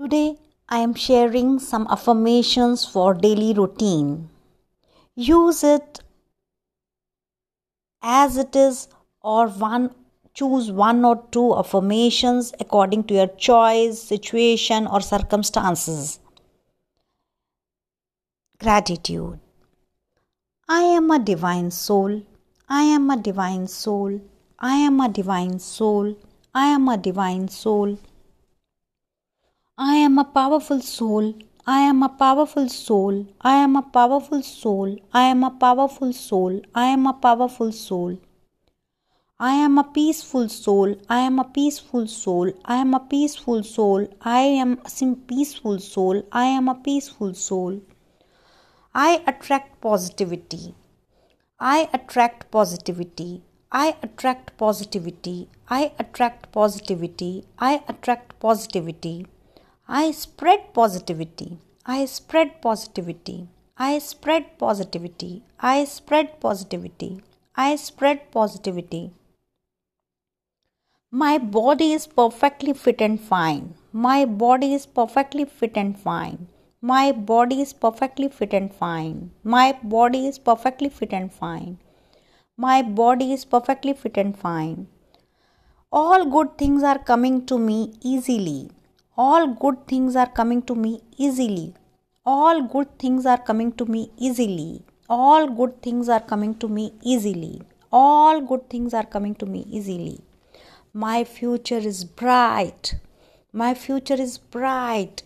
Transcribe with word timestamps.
Today 0.00 0.38
I 0.68 0.78
am 0.78 0.94
sharing 0.94 1.58
some 1.58 1.88
affirmations 1.90 2.84
for 2.84 3.14
daily 3.14 3.52
routine. 3.52 4.30
Use 5.16 5.64
it 5.64 5.98
as 8.00 8.36
it 8.36 8.54
is 8.54 8.86
or 9.20 9.48
one 9.48 9.90
choose 10.34 10.70
one 10.70 11.04
or 11.04 11.16
two 11.32 11.52
affirmations 11.56 12.52
according 12.60 13.02
to 13.08 13.14
your 13.14 13.26
choice, 13.26 14.00
situation 14.00 14.86
or 14.86 15.00
circumstances. 15.00 16.20
Gratitude. 18.60 19.40
I 20.68 20.82
am 20.82 21.10
a 21.10 21.18
divine 21.18 21.72
soul. 21.72 22.22
I 22.68 22.82
am 22.82 23.10
a 23.10 23.16
divine 23.16 23.66
soul. 23.66 24.20
I 24.60 24.76
am 24.76 25.00
a 25.00 25.08
divine 25.08 25.58
soul. 25.58 26.14
I 26.54 26.66
am 26.66 26.86
a 26.86 26.96
divine 26.96 27.48
soul. 27.48 27.98
I 29.80 29.94
am 29.94 30.18
a 30.18 30.24
powerful 30.24 30.80
soul. 30.80 31.34
I 31.64 31.82
am 31.82 32.02
a 32.02 32.08
powerful 32.08 32.68
soul. 32.68 33.26
I 33.40 33.54
am 33.62 33.76
a 33.76 33.82
powerful 33.82 34.42
soul. 34.42 34.96
I 35.12 35.26
am 35.26 35.44
a 35.44 35.52
powerful 35.52 36.12
soul. 36.12 36.62
I 36.74 36.86
am 36.86 37.06
a 37.06 37.12
powerful 37.12 37.70
soul. 37.70 38.18
I 39.38 39.52
am 39.52 39.78
a 39.78 39.84
peaceful 39.84 40.48
soul. 40.48 40.96
I 41.08 41.20
am 41.20 41.38
a 41.38 41.44
peaceful 41.44 42.08
soul. 42.08 42.52
I 42.64 42.74
am 42.78 42.92
a 42.92 42.98
peaceful 42.98 43.62
soul. 43.62 44.08
I 44.20 44.40
am 44.40 44.80
a 44.84 45.14
peaceful 45.28 45.78
soul. 45.78 46.24
I 46.32 46.46
am 46.46 46.66
a 46.66 46.74
peaceful 46.74 47.34
soul. 47.34 47.80
I 48.92 49.22
attract 49.28 49.80
positivity. 49.80 50.74
I 51.60 51.88
attract 51.92 52.50
positivity. 52.50 53.42
I 53.70 53.96
attract 54.02 54.56
positivity. 54.58 55.48
I 55.70 55.92
attract 56.00 56.50
positivity. 56.50 57.44
I 57.60 57.84
attract 57.86 58.40
positivity. 58.40 59.26
I 59.90 60.10
spread 60.10 60.74
positivity. 60.74 61.56
I 61.86 62.04
spread 62.04 62.60
positivity. 62.60 63.48
I 63.78 63.98
spread 64.00 64.58
positivity. 64.58 65.42
I 65.58 65.84
spread 65.86 66.40
positivity. 66.40 67.22
I 67.56 67.76
spread 67.76 68.30
positivity. 68.30 69.12
My 71.10 71.38
body 71.38 71.94
is 71.94 72.06
perfectly 72.06 72.74
fit 72.74 73.00
and 73.00 73.18
fine. 73.18 73.76
My 73.90 74.26
body 74.26 74.74
is 74.74 74.84
perfectly 74.84 75.46
fit 75.46 75.72
and 75.74 75.98
fine. 75.98 76.48
My 76.82 77.10
body 77.10 77.62
is 77.62 77.72
perfectly 77.72 78.28
fit 78.28 78.52
and 78.52 78.70
fine. 78.70 79.30
My 79.42 79.72
body 79.72 80.26
is 80.26 80.38
perfectly 80.38 80.90
fit 80.90 81.14
and 81.14 81.32
fine. 81.32 81.78
My 82.58 82.82
body 82.82 83.32
is 83.32 83.46
perfectly 83.46 83.94
fit 83.94 84.18
and 84.18 84.38
fine. 84.38 84.88
All 85.90 86.26
good 86.26 86.58
things 86.58 86.82
are 86.82 86.98
coming 86.98 87.46
to 87.46 87.58
me 87.58 87.94
easily. 88.02 88.70
All 89.20 89.48
good 89.48 89.78
things 89.88 90.14
are 90.14 90.28
coming 90.28 90.62
to 90.62 90.76
me 90.76 91.00
easily. 91.16 91.74
All 92.24 92.62
good 92.62 93.00
things 93.00 93.26
are 93.26 93.38
coming 93.38 93.72
to 93.72 93.84
me 93.84 94.12
easily. 94.16 94.84
All 95.08 95.48
good 95.48 95.82
things 95.82 96.08
are 96.08 96.20
coming 96.20 96.54
to 96.58 96.68
me 96.68 96.92
easily. 97.02 97.62
All 97.90 98.40
good 98.40 98.70
things 98.70 98.94
are 98.94 99.04
coming 99.04 99.34
to 99.34 99.46
me 99.46 99.66
easily. 99.68 100.20
My 100.92 101.24
future 101.24 101.78
is 101.78 102.04
bright. 102.04 102.94
My 103.52 103.74
future 103.74 104.20
is 104.26 104.38
bright. 104.38 105.24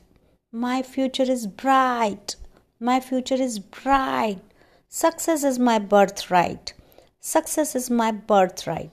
My 0.51 0.81
future 0.81 1.31
is 1.37 1.47
bright. 1.47 2.37
My 2.81 2.99
future 2.99 3.43
is 3.49 3.59
bright. 3.59 4.41
Success 4.89 5.45
is 5.45 5.59
my 5.59 5.79
birthright. 5.79 6.73
Success 7.21 7.75
is 7.75 7.91
my 7.91 8.11
birthright. 8.11 8.91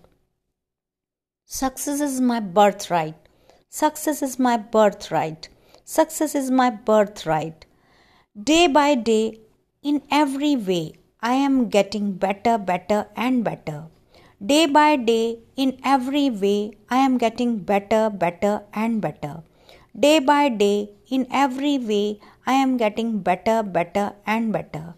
Success 1.45 2.02
is 2.02 2.19
my 2.19 2.41
birthright. 2.41 3.28
Success 3.72 4.23
is 4.23 4.39
my 4.39 4.58
birthright. 4.58 5.48
Success 5.86 6.34
is 6.34 6.50
my 6.50 6.72
birthright. 6.72 7.67
Day 8.44 8.66
by 8.66 8.95
day, 8.95 9.42
in 9.84 10.02
every 10.09 10.56
way, 10.56 10.94
I 11.22 11.34
am 11.34 11.70
getting 11.70 12.14
better, 12.14 12.58
better, 12.58 13.06
and 13.16 13.44
better. 13.44 13.84
Day 14.44 14.66
by 14.66 14.96
day, 14.96 15.41
in 15.56 15.79
every 15.84 16.31
way, 16.31 16.78
I 16.90 16.97
am 16.97 17.19
getting 17.19 17.59
better, 17.59 18.09
better, 18.09 18.63
and 18.74 19.02
better. 19.02 19.44
Day 19.97 20.18
by 20.18 20.50
day, 20.50 20.90
in 21.08 21.28
every 21.29 21.78
way, 21.78 22.19
I 22.47 22.53
am 22.53 22.75
getting 22.78 23.19
better, 23.19 23.62
better, 23.62 24.13
and 24.25 24.52
better. 24.52 24.96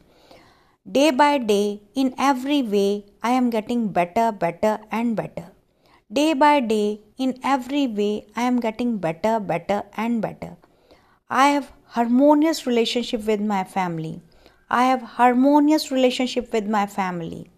Day 0.90 1.12
by 1.12 1.40
day, 1.40 1.81
in 1.94 2.16
every 2.18 2.62
way, 2.62 3.04
I 3.22 3.31
am 3.31 3.50
getting 3.50 3.90
better, 3.90 4.31
better, 4.31 4.80
and 4.90 5.18
better. 5.18 5.50
Day 6.14 6.34
by 6.34 6.60
day, 6.60 7.00
in 7.18 7.40
every 7.42 7.88
way, 7.88 8.26
I 8.36 8.42
am 8.42 8.60
getting 8.60 8.98
better, 8.98 9.40
better, 9.40 9.84
and 9.96 10.22
better. 10.22 10.58
I 11.30 11.50
have 11.50 11.72
harmonious 11.86 12.68
relationship 12.68 13.26
with 13.26 13.40
my 13.40 13.64
family. 13.64 14.22
I 14.70 14.84
have 14.86 15.02
harmonious 15.02 15.90
relationship 15.90 16.52
with 16.52 16.68
my 16.68 16.86
family. 16.86 17.50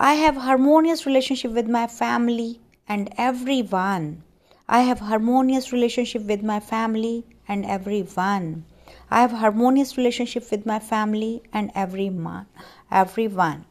I 0.00 0.14
have 0.14 0.36
harmonious 0.36 1.06
relationship 1.06 1.52
with 1.52 1.68
my 1.68 1.86
family 1.86 2.60
and 2.88 3.12
everyone. 3.16 4.24
I 4.68 4.80
have 4.80 4.98
harmonious 4.98 5.72
relationship 5.72 6.22
with 6.22 6.42
my 6.42 6.58
family 6.58 7.24
and 7.46 7.64
everyone. 7.66 8.64
I 9.12 9.20
have 9.20 9.30
harmonious 9.30 9.96
relationship 9.96 10.50
with 10.50 10.66
my 10.66 10.80
family 10.80 11.42
and 11.52 11.70
everyone. 11.76 12.46
Everyone. 12.90 13.66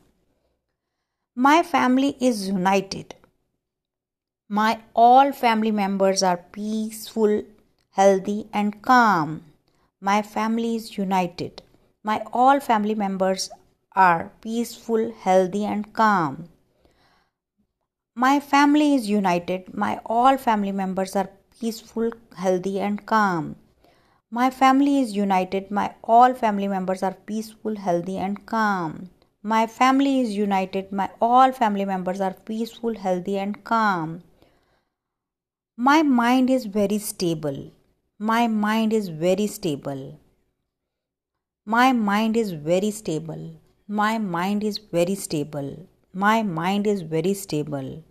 My 1.35 1.63
family 1.63 2.15
is 2.21 2.47
united. 2.47 3.15
My 4.49 4.81
all 4.93 5.31
family 5.31 5.71
members 5.71 6.21
are 6.21 6.37
peaceful, 6.51 7.43
healthy 7.91 8.49
and 8.53 8.81
calm. 8.81 9.45
My 10.01 10.21
family 10.21 10.75
is 10.75 10.97
united. 10.97 11.61
My 12.03 12.21
all 12.33 12.59
family 12.59 12.93
members 12.93 13.49
are 13.95 14.31
peaceful, 14.41 15.13
healthy, 15.21 15.63
and 15.63 15.93
calm. 15.93 16.49
My 18.15 18.39
family 18.39 18.95
is 18.95 19.09
united. 19.09 19.73
My 19.73 20.01
all 20.05 20.37
family 20.37 20.73
members 20.73 21.15
are 21.15 21.29
peaceful, 21.59 22.11
healthy, 22.35 22.79
and 22.81 23.05
calm. 23.05 23.55
My 24.29 24.49
family 24.49 24.99
is 24.99 25.15
united. 25.15 25.71
My 25.71 25.93
all 26.03 26.33
family 26.33 26.67
members 26.67 27.01
are 27.01 27.15
peaceful, 27.25 27.77
healthy, 27.77 28.17
and 28.17 28.45
calm. 28.45 29.09
My 29.41 29.67
family 29.67 30.19
is 30.19 30.35
united. 30.35 30.91
My 30.91 31.09
all 31.21 31.51
family 31.53 31.85
members 31.85 32.19
are 32.19 32.33
peaceful, 32.33 32.95
healthy, 32.95 33.37
and 33.37 33.63
calm. 33.63 34.21
My 35.75 36.03
mind 36.03 36.51
is 36.51 36.65
very 36.65 36.99
stable. 36.99 37.71
My 38.19 38.45
mind 38.45 38.93
is 38.93 39.09
very 39.09 39.47
stable. 39.47 40.19
My 41.65 41.91
mind 41.91 42.37
is 42.37 42.51
very 42.51 42.91
stable. 42.91 43.59
My 43.87 44.19
mind 44.19 44.63
is 44.63 44.77
very 44.77 45.15
stable. 45.15 45.87
My 46.13 46.43
mind 46.43 46.85
is 46.85 47.01
very 47.01 47.33
stable. 47.33 48.03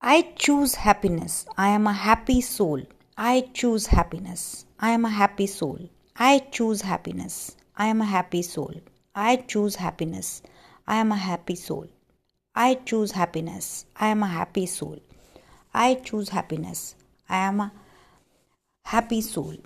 I 0.00 0.32
choose 0.36 0.76
happiness. 0.76 1.44
I 1.58 1.68
am 1.68 1.86
a 1.86 1.92
happy 1.92 2.40
soul. 2.40 2.84
I 3.18 3.42
choose 3.52 3.88
happiness. 3.88 4.64
I 4.80 4.92
am 4.92 5.04
a 5.04 5.10
happy 5.10 5.46
soul. 5.46 5.90
I 6.16 6.38
choose 6.38 6.80
happiness. 6.80 7.54
I 7.76 7.88
am 7.88 8.00
a 8.00 8.06
happy 8.06 8.40
soul. 8.40 8.80
I 9.14 9.36
choose 9.36 9.76
happiness. 9.76 10.40
I 10.86 10.96
am 10.96 11.12
a 11.12 11.16
happy 11.16 11.54
soul. 11.54 11.88
I 12.54 12.76
choose 12.76 13.12
happiness. 13.12 13.84
I 13.94 14.08
am 14.08 14.22
a 14.22 14.26
happy 14.26 14.64
soul. 14.64 15.00
I 15.76 15.94
choose 15.94 16.30
happiness. 16.30 16.94
I 17.28 17.36
am 17.48 17.60
a 17.60 17.72
happy 18.86 19.20
soul. 19.20 19.56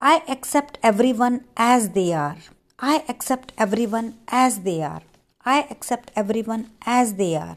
I 0.00 0.22
accept 0.28 0.78
everyone 0.84 1.46
as 1.56 1.90
they 1.90 2.12
are. 2.12 2.36
I 2.78 3.02
accept 3.08 3.52
everyone 3.58 4.14
as 4.28 4.60
they 4.60 4.82
are. 4.84 5.02
I 5.44 5.66
accept 5.68 6.12
everyone 6.14 6.70
as 6.86 7.14
they 7.14 7.34
are. 7.34 7.56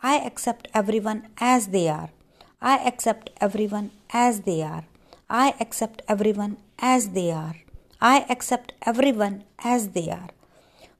I 0.00 0.16
accept 0.16 0.66
everyone 0.74 1.28
as 1.38 1.68
they 1.68 1.88
are. 1.88 2.10
I 2.50 2.74
accept 2.80 3.28
everyone 3.40 3.92
as 4.12 4.40
they 4.40 4.60
are. 4.62 4.84
I 5.30 5.54
accept 5.60 6.02
everyone 6.08 6.56
as 6.80 7.10
they 7.10 7.30
are. 7.30 7.54
I 8.00 8.26
accept 8.28 8.72
everyone 8.82 9.44
as 9.62 9.90
they 9.90 10.10
are. 10.10 10.30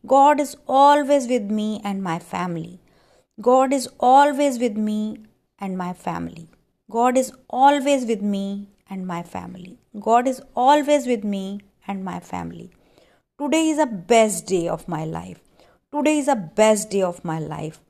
God 0.07 0.39
is 0.39 0.57
always 0.69 1.27
with 1.27 1.51
me 1.51 1.81
and 1.83 2.05
my 2.05 2.21
family. 2.21 2.79
God 3.41 3.73
is 3.73 3.89
always 3.99 4.61
with 4.61 4.77
me 4.77 5.19
and 5.59 5.77
my 5.77 5.93
family. 5.93 6.49
God 6.89 7.17
is 7.19 7.33
always 7.51 8.05
with 8.07 8.23
me 8.23 8.69
and 8.89 9.07
my 9.07 9.23
family. 9.25 9.79
God 9.99 10.29
is 10.29 10.41
always 10.55 11.07
with 11.07 11.25
me 11.25 11.61
and 11.89 12.05
my 12.05 12.21
family. 12.21 12.71
Today 13.37 13.71
is 13.71 13.79
the 13.79 13.87
best 13.87 14.47
day 14.47 14.69
of 14.69 14.87
my 14.87 15.05
life. 15.05 15.41
Today 15.93 16.19
is 16.19 16.27
the 16.27 16.37
best 16.37 16.91
day 16.91 17.03
of 17.03 17.25
my 17.25 17.41
life. 17.41 17.81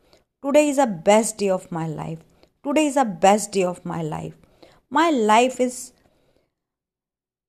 Today 0.42 0.68
is 0.68 0.76
the 0.76 0.86
best 0.86 1.36
day 1.36 1.50
of 1.50 1.70
my 1.70 1.86
life. 1.86 2.20
Today 2.62 2.86
is 2.86 2.94
the 2.94 3.04
best 3.04 3.52
day 3.52 3.64
of 3.64 3.84
my 3.84 4.00
life. 4.00 4.34
My 4.88 5.10
life 5.10 5.60
is 5.60 5.92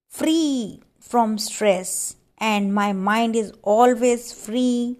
free 0.10 0.82
from 1.00 1.38
stress 1.38 2.18
and 2.38 2.74
my 2.74 2.92
mind 2.92 3.38
is 3.38 3.54
always 3.64 4.34
free 4.34 5.00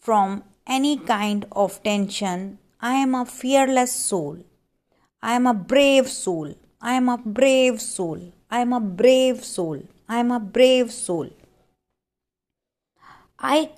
from 0.00 0.42
any 0.66 0.98
kind 0.98 1.46
of 1.52 1.82
tension. 1.82 2.58
I 2.80 2.94
am 2.94 3.14
a 3.14 3.24
fearless 3.24 3.92
soul. 3.92 4.44
I 5.22 5.34
am 5.34 5.46
a 5.46 5.54
brave 5.54 6.08
soul. 6.08 6.54
I 6.80 6.94
am 6.94 7.08
a 7.08 7.16
brave 7.16 7.80
soul. 7.80 8.32
I 8.50 8.60
am 8.60 8.72
a 8.72 8.80
brave 8.80 9.44
soul. 9.44 9.82
I 10.08 10.18
am 10.18 10.30
a 10.30 10.40
brave 10.40 10.92
soul. 10.92 11.30
I 13.38 13.70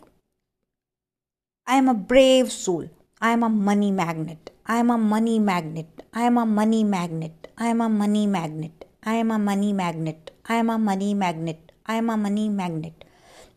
I 1.66 1.76
am 1.76 1.88
a 1.88 1.94
brave 1.94 2.50
soul. 2.50 2.88
I 3.20 3.32
am 3.32 3.42
a 3.42 3.48
money 3.48 3.90
magnet. 3.90 4.50
I 4.66 4.78
am 4.78 4.90
a 4.90 4.98
money 4.98 5.38
magnet. 5.38 6.02
I 6.12 6.22
am 6.22 6.38
a 6.38 6.46
money 6.46 6.84
magnet. 6.84 7.48
I 7.58 7.66
am 7.66 7.80
a 7.80 7.88
money 7.88 8.26
magnet. 8.26 8.86
I 9.04 9.14
am 9.14 9.30
a 9.30 9.38
money 9.38 9.72
magnet. 9.72 10.30
I 10.46 10.54
am 10.56 10.70
a 10.70 10.78
money 10.78 11.14
magnet. 11.14 11.72
I 11.86 11.94
am 11.96 12.10
a 12.10 12.16
money 12.16 12.48
magnet. 12.48 13.04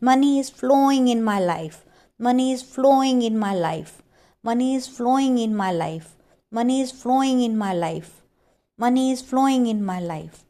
Money 0.00 0.38
is 0.38 0.50
flowing 0.50 1.08
in 1.08 1.22
my 1.22 1.38
life. 1.38 1.84
Money 2.22 2.52
is 2.52 2.62
flowing 2.62 3.20
in 3.22 3.36
my 3.36 3.52
life. 3.52 4.00
Money 4.44 4.76
is 4.76 4.86
flowing 4.86 5.38
in 5.38 5.56
my 5.56 5.72
life. 5.72 6.14
Money 6.52 6.80
is 6.80 6.92
flowing 6.92 7.42
in 7.42 7.58
my 7.58 7.72
life. 7.74 8.22
Money 8.78 9.10
is 9.10 9.20
flowing 9.20 9.66
in 9.66 9.84
my 9.84 9.98
life. 9.98 10.44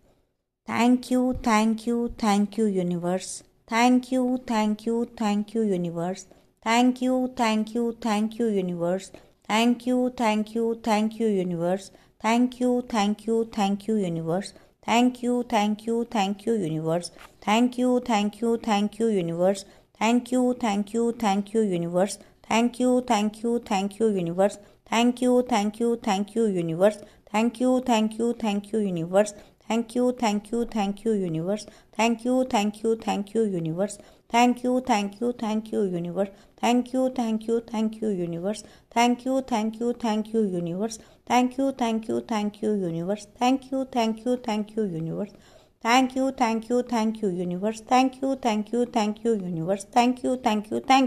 Thank 0.67 1.11
you, 1.11 1.33
thank 1.43 1.87
you, 1.87 2.13
thank 2.19 2.59
you, 2.59 2.67
universe. 2.67 3.43
Thank 3.67 4.13
you, 4.13 4.43
thank 4.47 4.85
you, 4.85 5.09
thank 5.17 5.55
you, 5.55 5.63
universe. 5.63 6.27
Thank 6.63 7.01
you, 7.01 7.33
thank 7.39 7.75
you, 7.75 7.97
thank 8.03 8.39
you, 8.39 8.49
universe. 8.49 9.11
Thank 9.49 9.87
you, 9.87 10.11
thank 10.15 10.55
you, 10.55 10.79
thank 10.85 11.19
you, 11.19 11.27
universe. 11.27 11.91
Thank 12.21 12.61
you, 12.61 12.83
thank 12.91 13.27
you, 13.27 13.49
thank 13.51 13.89
you, 13.89 13.97
universe. 13.97 14.53
Thank 14.85 15.23
you, 15.23 15.43
thank 15.49 15.87
you, 15.87 16.05
thank 16.11 16.45
you, 16.45 16.53
universe. 16.53 17.13
Thank 17.41 17.79
you, 17.79 18.01
thank 18.01 18.41
you, 18.43 18.59
thank 18.59 18.99
you, 18.99 19.07
universe. 19.07 19.65
Thank 19.99 20.33
you, 20.33 20.55
thank 20.59 20.93
you, 20.95 21.13
thank 21.13 21.55
you, 21.55 21.61
universe. 21.61 22.19
Thank 22.49 22.81
you, 22.81 23.03
thank 23.07 23.43
you, 23.43 23.61
thank 23.65 23.99
you, 23.99 24.09
universe. 24.09 24.59
Thank 24.91 25.23
you, 25.23 25.43
thank 25.49 25.79
you, 25.81 25.97
thank 25.97 26.35
you, 26.35 26.47
universe. 26.47 26.99
Thank 27.33 27.61
you, 27.61 27.81
thank 27.83 28.19
you, 28.19 28.35
thank 28.35 28.73
you, 28.73 28.81
universe. 28.81 29.35
Thank 29.67 29.95
you, 29.95 30.13
thank 30.15 30.53
you, 30.53 30.67
thank 30.67 31.05
you, 31.05 31.13
universe. 31.13 31.67
Thank 31.97 32.25
you, 32.25 32.45
thank 32.51 32.81
you, 32.83 32.95
thank 32.95 33.33
you, 33.35 33.43
universe. 33.43 33.97
Thank 34.29 34.63
you, 34.65 34.81
thank 34.81 35.21
you, 35.21 35.33
thank 35.33 35.73
you, 35.73 35.81
universe. 35.81 36.31
Thank 36.61 36.87
you, 36.87 37.01
thank 37.11 37.41
you, 37.41 37.63
thank 37.63 38.03
you, 38.03 38.11
universe. 38.11 38.63
Thank 38.91 39.27
you, 39.27 39.41
thank 39.43 39.79
you, 39.79 39.93
thank 39.93 40.33
you, 40.33 40.43
universe. 40.43 40.99
Thank 41.27 41.59
you, 41.59 41.73
thank 41.73 42.09
you, 42.09 42.21
thank 42.21 42.63
you, 42.63 42.73
universe. 42.75 43.27
Thank 43.39 43.71
you, 43.71 43.85
thank 43.85 44.25
you, 44.25 44.37
thank 44.37 44.77
you, 44.77 44.85
universe. 44.85 45.33
Thank 45.83 46.15
you, 46.17 46.31
thank 46.31 46.69
you, 46.69 46.83
thank 46.83 47.21
you, 47.23 47.29
universe. 47.29 47.81
Thank 47.81 48.23
you, 48.23 48.37
thank 48.37 48.73
you, 48.73 48.87
thank 48.87 49.25
you, 49.25 49.33
universe. 49.35 49.85
Thank 49.85 50.23
you, 50.23 50.37
thank 50.37 50.71
you, 50.71 50.79
thank 50.79 51.01